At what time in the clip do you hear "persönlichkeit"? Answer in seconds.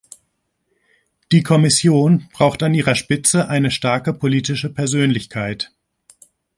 4.73-5.73